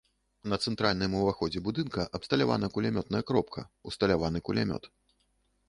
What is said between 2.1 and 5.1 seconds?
абсталявана кулямётная кропка, усталяваны кулямёт.